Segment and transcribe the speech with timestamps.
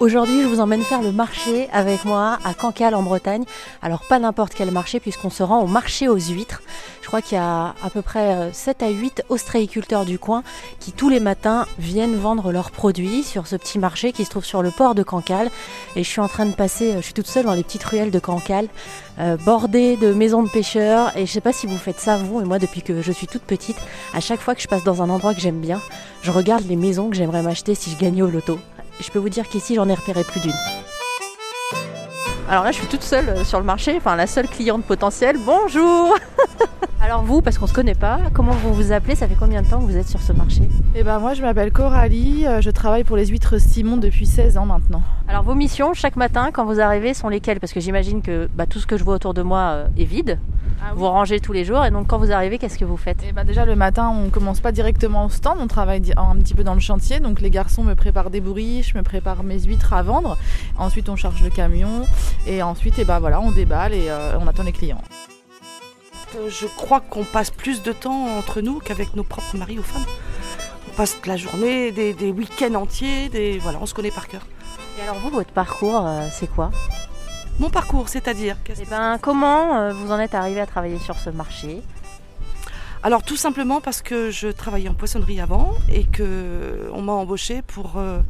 [0.00, 3.44] Aujourd'hui, je vous emmène faire le marché avec moi à Cancale en Bretagne.
[3.82, 6.62] Alors pas n'importe quel marché puisqu'on se rend au marché aux huîtres.
[7.02, 10.42] Je crois qu'il y a à peu près 7 à 8 ostréiculteurs du coin
[10.78, 14.44] qui tous les matins viennent vendre leurs produits sur ce petit marché qui se trouve
[14.46, 15.50] sur le port de Cancale.
[15.96, 18.10] Et je suis en train de passer, je suis toute seule dans les petites ruelles
[18.10, 18.68] de Cancale,
[19.18, 21.14] euh, bordées de maisons de pêcheurs.
[21.14, 23.26] Et je sais pas si vous faites ça vous, mais moi depuis que je suis
[23.26, 23.76] toute petite,
[24.14, 25.78] à chaque fois que je passe dans un endroit que j'aime bien,
[26.22, 28.58] je regarde les maisons que j'aimerais m'acheter si je gagnais au loto
[29.00, 30.54] je peux vous dire qu'ici j'en ai repéré plus d'une.
[32.48, 35.36] Alors là, je suis toute seule euh, sur le marché, enfin la seule cliente potentielle.
[35.44, 36.16] Bonjour
[37.02, 39.14] Alors vous, parce qu'on se connaît pas, comment vous vous appelez?
[39.14, 40.62] Ça fait combien de temps que vous êtes sur ce marché?
[40.94, 44.58] Eh ben moi, je m'appelle Coralie, euh, je travaille pour les huîtres Simon depuis 16
[44.58, 45.02] ans maintenant.
[45.28, 47.60] Alors vos missions chaque matin quand vous arrivez sont lesquelles?
[47.60, 50.04] Parce que j'imagine que bah, tout ce que je vois autour de moi euh, est
[50.04, 50.38] vide.
[50.82, 53.18] Ah vous rangez tous les jours et donc quand vous arrivez, qu'est-ce que vous faites
[53.26, 56.54] eh ben Déjà le matin, on commence pas directement au stand, on travaille un petit
[56.54, 57.20] peu dans le chantier.
[57.20, 60.38] Donc les garçons me préparent des bourriches, me préparent mes huîtres à vendre.
[60.78, 62.06] Ensuite on charge le camion
[62.46, 65.02] et ensuite et eh ben, voilà, on déballe et euh, on attend les clients.
[66.36, 69.82] Euh, je crois qu'on passe plus de temps entre nous qu'avec nos propres maris ou
[69.82, 70.06] femmes.
[70.88, 74.46] On passe la journée, des, week-ends entiers, des, voilà, on se connaît par cœur.
[74.98, 76.70] Et alors vous, votre parcours, euh, c'est quoi?
[77.60, 81.30] Mon parcours, c'est-à-dire eh ben, Comment euh, vous en êtes arrivé à travailler sur ce
[81.30, 81.82] marché?
[83.02, 87.62] Alors tout simplement parce que je travaillais en poissonnerie avant et que on m'a embauché
[87.62, 88.20] pour, euh,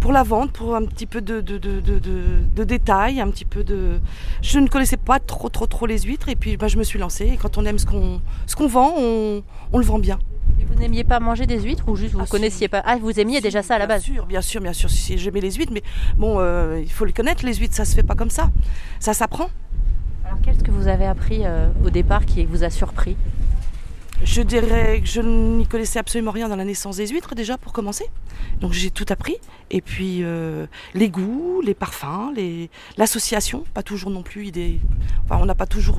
[0.00, 4.00] pour la vente, pour un petit peu de, de, détails, un petit peu de.
[4.42, 6.98] Je ne connaissais pas trop trop trop les huîtres et puis bah, je me suis
[6.98, 7.26] lancée.
[7.26, 9.42] Et quand on aime ce qu'on ce qu'on vend, on,
[9.72, 10.18] on le vend bien.
[10.68, 13.18] Vous n'aimiez pas manger des huîtres ou juste vous ne ah, connaissiez pas Ah, vous
[13.18, 14.90] aimiez déjà ça à la base Bien sûr, bien sûr, bien sûr.
[14.90, 15.82] Si j'aimais les huîtres, mais
[16.16, 18.50] bon, euh, il faut le connaître, les huîtres, ça se fait pas comme ça.
[19.00, 19.48] Ça s'apprend.
[20.24, 23.16] Alors qu'est-ce que vous avez appris euh, au départ qui vous a surpris
[24.22, 27.74] je dirais que je n'y connaissais absolument rien dans la naissance des huîtres déjà pour
[27.74, 28.06] commencer.
[28.60, 29.36] Donc j'ai tout appris.
[29.70, 32.70] Et puis euh, les goûts, les parfums, les...
[32.96, 34.80] l'association, pas toujours non plus idée.
[35.24, 35.98] Enfin, on n'a pas toujours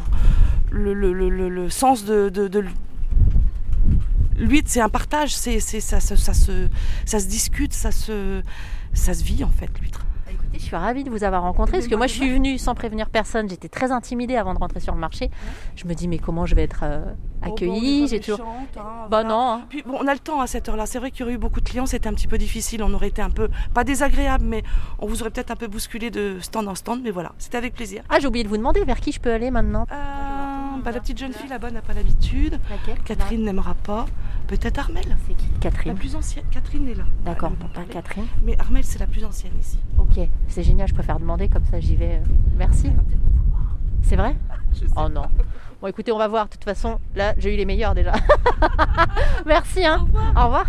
[0.72, 2.66] le, le, le, le sens de, de, de,
[4.38, 6.68] l'huître, c'est un partage, c'est, ça, ça, se,
[7.06, 8.42] ça se discute, ça se,
[8.94, 10.06] ça se vit en fait, l'huître.
[10.26, 12.58] Bah, écoutez, je suis ravie de vous avoir rencontré parce que moi je suis venue
[12.58, 13.50] sans prévenir personne.
[13.50, 15.30] J'étais très intimidée avant de rentrer sur le marché.
[15.76, 17.06] Je me dis mais comment je vais être euh,
[17.42, 18.02] accueillie?
[18.04, 18.42] oh, J'ai toujours.
[18.78, 19.40] Hein, bah non.
[19.40, 19.62] Hein.
[19.70, 20.86] Puis bon, on a le temps à cette heure-là.
[20.86, 22.84] C'est vrai qu'il y aurait eu beaucoup de clients, c'était un petit peu difficile.
[22.84, 24.64] On aurait été un peu pas désagréable, mais
[25.00, 27.02] on vous aurait peut-être un peu bousculé de stand en stand.
[27.04, 28.04] Mais voilà, c'était avec plaisir.
[28.10, 29.86] Ah j'ai oublié de vous demander vers qui je peux aller maintenant.
[29.90, 32.60] Euh, bah, la petite jeune fille là-bas n'a pas l'habitude.
[33.06, 34.06] Catherine n'aimera pas.
[34.48, 35.04] Peut-être Armel.
[35.28, 35.48] C'est qui?
[35.60, 36.46] Catherine La plus ancienne.
[36.52, 37.04] Catherine est là.
[37.26, 38.28] D'accord, pas Catherine.
[38.44, 39.78] Mais Armel, c'est la plus ancienne ici.
[40.00, 42.16] Ok, c'est génial, je préfère demander comme ça j'y vais.
[42.16, 42.26] Euh,
[42.56, 42.92] merci.
[44.04, 44.36] C'est vrai?
[44.96, 45.24] Oh non.
[45.82, 46.46] Bon écoutez, on va voir.
[46.46, 48.14] De toute façon, là, j'ai eu les meilleurs déjà.
[49.46, 49.84] Merci.
[49.84, 50.08] Hein.
[50.36, 50.68] Au revoir.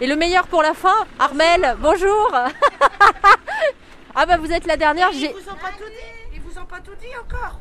[0.00, 2.28] Et le meilleur pour la fin, Armel, bonjour.
[4.14, 5.10] ah bah vous êtes la dernière.
[5.12, 6.34] Ils vous ont pas tout dit.
[6.34, 7.60] Ils vous ont pas tout dit encore.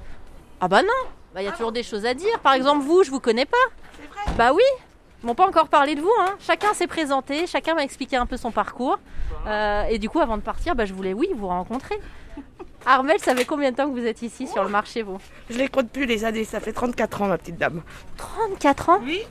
[0.59, 2.39] Ah bah non, bah, il y a ah toujours des choses à dire.
[2.39, 3.57] Par exemple, vous, je vous connais pas.
[3.95, 4.63] C'est vrai Bah oui.
[5.21, 6.11] Ils m'ont pas encore parlé de vous.
[6.21, 6.35] Hein.
[6.39, 8.99] Chacun s'est présenté, chacun m'a expliqué un peu son parcours.
[9.47, 11.95] Euh, et du coup, avant de partir, bah, je voulais, oui, vous rencontrer.
[12.85, 15.17] Armel, ça fait combien de temps que vous êtes ici sur le marché, vous?
[15.49, 17.81] Je les compte plus les années, ça fait 34 ans, ma petite dame.
[18.17, 18.99] 34 ans?
[19.03, 19.21] Oui.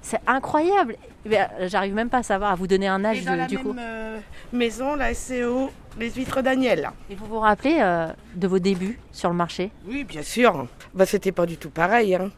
[0.00, 0.96] C'est incroyable.
[1.26, 3.64] Euh, j'arrive même pas à savoir, à vous donner un âge dans la du même,
[3.64, 3.74] coup.
[3.78, 4.18] Euh,
[4.52, 6.90] maison, la SCO, les huîtres Daniel.
[7.08, 9.70] Et vous vous rappelez euh, de vos débuts sur le marché?
[9.86, 10.66] Oui, bien sûr.
[10.92, 12.14] Bah, c'était pas du tout pareil.
[12.14, 12.30] Hein.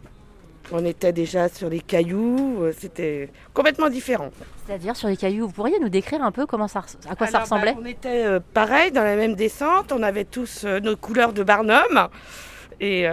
[0.72, 4.30] On était déjà sur les cailloux, c'était complètement différent.
[4.66, 7.40] C'est-à-dire sur les cailloux, vous pourriez nous décrire un peu comment ça, à quoi ça
[7.40, 11.44] ressemblait bah, On était pareil, dans la même descente, on avait tous nos couleurs de
[11.44, 12.08] Barnum.
[12.80, 13.06] Et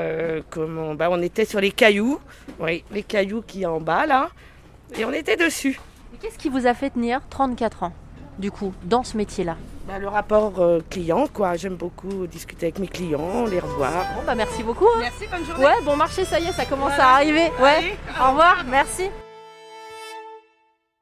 [0.49, 2.19] comment, bah, on était sur les cailloux,
[2.59, 4.29] oui, les cailloux qui en bas là.
[4.97, 5.79] Et on était dessus.
[6.21, 7.93] Qu'est-ce qui vous a fait tenir 34 ans,
[8.39, 9.55] du coup, dans ce métier-là
[9.87, 11.55] bah, Le rapport euh, client, quoi.
[11.55, 13.91] J'aime beaucoup discuter avec mes clients, les revoir.
[14.15, 14.87] Bon, bah merci beaucoup.
[14.95, 14.99] Hein.
[15.01, 15.65] Merci, bonne journée.
[15.65, 17.51] Ouais, bon marché, ça y est, ça commence à arriver.
[17.61, 19.09] Ouais, au revoir, merci.